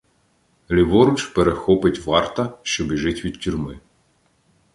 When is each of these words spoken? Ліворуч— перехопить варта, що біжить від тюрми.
Ліворуч— 0.71 1.23
перехопить 1.35 2.05
варта, 2.05 2.57
що 2.63 2.85
біжить 2.85 3.25
від 3.25 3.39
тюрми. 3.39 3.79